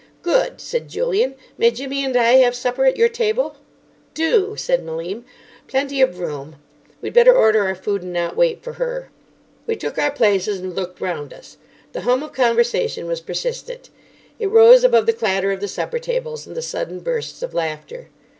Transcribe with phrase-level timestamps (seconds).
[0.23, 3.57] "Good," said Julian; "may Jimmy and I have supper at your table?"
[4.15, 5.25] "Do," said Malim.
[5.67, 6.55] "Plenty of room.
[7.03, 9.11] We'd better order our food and not wait for her."
[9.67, 11.57] We took our places, and looked round us.
[11.93, 13.91] The hum of conversation was persistent.
[14.39, 18.07] It rose above the clatter of the supper tables and the sudden bursts of laughter.